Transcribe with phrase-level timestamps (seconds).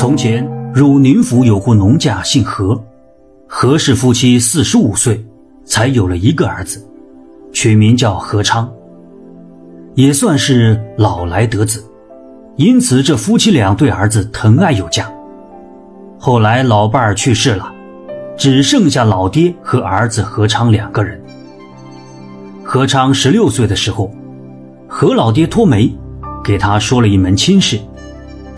[0.00, 0.42] 从前，
[0.72, 2.82] 汝宁府有户农家，姓何，
[3.46, 5.22] 何氏夫妻四十五岁，
[5.66, 6.82] 才有了一个儿子，
[7.52, 8.66] 取名叫何昌，
[9.96, 11.84] 也算是老来得子，
[12.56, 15.06] 因此这夫妻俩对儿子疼爱有加。
[16.18, 17.70] 后来老伴儿去世了，
[18.38, 21.20] 只剩下老爹和儿子何昌两个人。
[22.64, 24.10] 何昌十六岁的时候，
[24.88, 25.94] 何老爹托媒，
[26.42, 27.78] 给他说了一门亲事。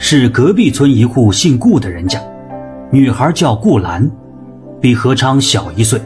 [0.04, 2.20] 是隔壁村一户姓顾的人家，
[2.90, 4.10] 女孩叫顾兰，
[4.80, 5.98] 比何昌小一岁。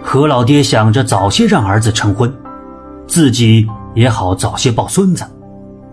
[0.00, 2.32] 何老爹想着早些让儿子成婚，
[3.06, 5.26] 自己也好早些抱孙子，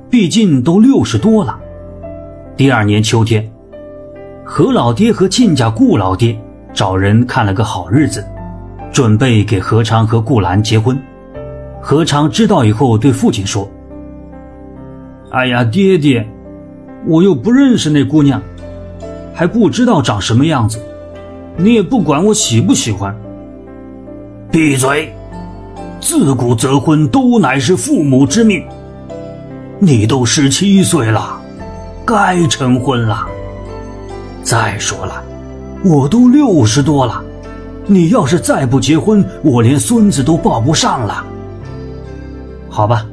[0.10, 1.60] 毕竟都六十多了。
[2.56, 3.52] 第二年秋天，
[4.46, 6.40] 何老爹和亲家顾老爹
[6.74, 8.26] 找人看了个好日子，
[8.94, 10.98] 准备给何昌和顾兰结婚。
[11.82, 13.70] 何昌知道以后，对父亲说
[15.32, 16.26] ：“哎呀，爹爹。”
[17.06, 18.42] 我又不认识那姑娘，
[19.34, 20.80] 还不知道长什么样子，
[21.58, 23.16] 你也不管我喜不喜欢。
[24.52, 25.14] 闭嘴！
[26.02, 28.64] 自古择婚都乃是父母之命。
[29.80, 31.40] 你都十七岁了，
[32.06, 33.26] 该成婚了。
[34.44, 35.24] 再说了，
[35.84, 37.24] 我都六十多了，
[37.86, 41.24] 你要是再不结婚，我连孙子都抱不上了。
[42.70, 43.06] 好吧，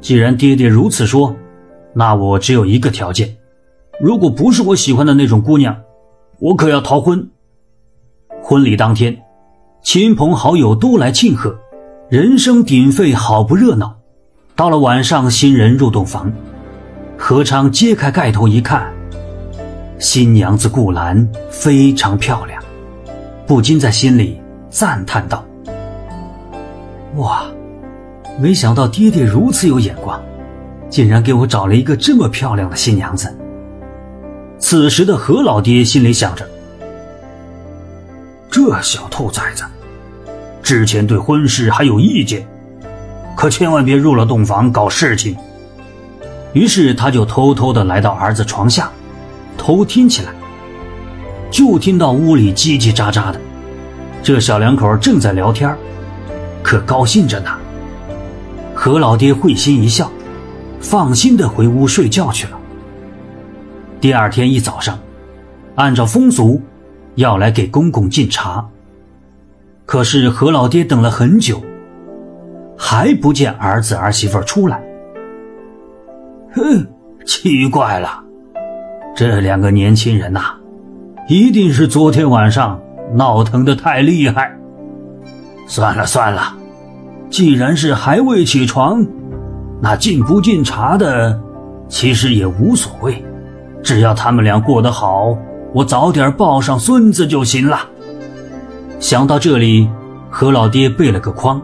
[0.00, 1.34] 既然爹爹如此说。
[1.94, 3.36] 那我只有一个条件，
[4.00, 5.80] 如果不是我喜欢的那种姑娘，
[6.40, 7.30] 我可要逃婚。
[8.42, 9.16] 婚礼当天，
[9.82, 11.56] 亲朋好友都来庆贺，
[12.08, 13.96] 人声鼎沸，好不热闹。
[14.56, 16.32] 到了晚上，新人入洞房，
[17.16, 18.92] 何昌揭开盖头一看，
[19.98, 22.62] 新娘子顾兰非常漂亮，
[23.46, 25.44] 不禁在心里赞叹道
[27.16, 27.44] ：“哇，
[28.40, 30.20] 没想到爹爹如此有眼光。”
[30.90, 33.32] 竟然给我找了一个这么漂亮的新娘子。
[34.58, 36.48] 此时的何老爹心里想着：
[38.50, 39.64] 这小兔崽子，
[40.62, 42.46] 之前对婚事还有意见，
[43.36, 45.36] 可千万别入了洞房搞事情。
[46.52, 48.90] 于是他就偷偷的来到儿子床下，
[49.58, 50.32] 偷听起来。
[51.50, 53.40] 就听到屋里叽叽喳喳的，
[54.22, 55.76] 这小两口正在聊天，
[56.62, 57.50] 可高兴着呢。
[58.74, 60.10] 何老爹会心一笑。
[60.84, 62.58] 放心的回屋睡觉去了。
[64.02, 64.98] 第二天一早上，
[65.76, 66.60] 按照风俗，
[67.14, 68.64] 要来给公公敬茶。
[69.86, 71.62] 可是何老爹等了很久，
[72.76, 74.82] 还不见儿子儿媳妇出来。
[76.54, 76.86] 哼，
[77.24, 78.22] 奇怪了，
[79.16, 80.54] 这两个年轻人呐，
[81.28, 82.78] 一定是昨天晚上
[83.14, 84.54] 闹腾的太厉害。
[85.66, 86.54] 算了算了，
[87.30, 89.04] 既然是还未起床。
[89.84, 91.38] 那敬不敬茶的，
[91.90, 93.22] 其实也无所谓，
[93.82, 95.36] 只要他们俩过得好，
[95.74, 97.80] 我早点抱上孙子就行了。
[98.98, 99.86] 想到这里，
[100.30, 101.60] 何老爹备了个筐，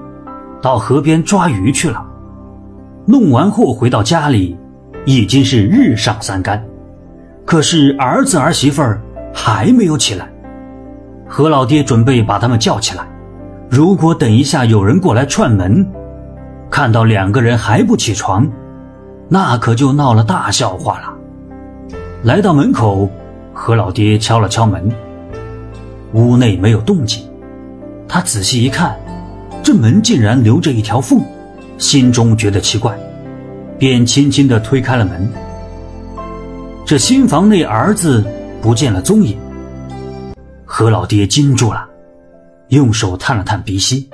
[0.61, 2.05] 到河边抓鱼去了。
[3.07, 4.55] 弄完后回到家里，
[5.07, 6.63] 已经是日上三竿，
[7.47, 9.01] 可是儿子儿媳妇儿
[9.33, 10.31] 还没有起来。
[11.27, 13.03] 何老爹准备把他们叫起来，
[13.71, 15.91] 如果等一下有人过来串门。
[16.71, 18.49] 看到两个人还不起床，
[19.29, 21.13] 那可就闹了大笑话了。
[22.23, 23.11] 来到门口，
[23.53, 24.91] 何老爹敲了敲门，
[26.13, 27.29] 屋内没有动静。
[28.07, 28.99] 他仔细一看，
[29.63, 31.21] 这门竟然留着一条缝，
[31.77, 32.97] 心中觉得奇怪，
[33.79, 35.29] 便轻轻地推开了门。
[36.87, 38.25] 这新房内儿子
[38.63, 39.39] 不见了踪影，
[40.65, 41.89] 何老爹惊住了，
[42.69, 44.09] 用手探了探鼻息，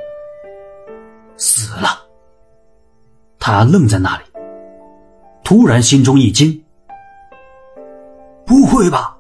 [1.36, 2.05] 死了。
[3.48, 4.24] 他愣在那里，
[5.44, 6.64] 突然心中一惊
[8.44, 9.16] ：“不会吧？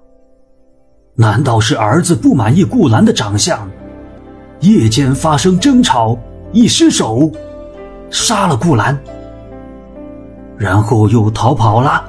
[1.14, 3.70] 难道是儿子不满意顾兰的长相，
[4.58, 6.18] 夜间发生争吵，
[6.52, 7.30] 一失手，
[8.10, 8.98] 杀了顾兰，
[10.58, 12.04] 然后又逃跑了？”